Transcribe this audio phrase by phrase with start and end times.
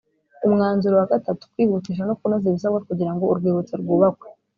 [0.47, 4.27] Umwanzuro wa gatatu kwihutisha no kunoza ibisabwa kugira ngo urwibutso rwubakwe